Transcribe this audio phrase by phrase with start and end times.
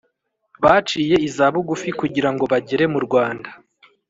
[0.63, 3.49] baciye izabugufi kugira ngo bagere mu Rwanda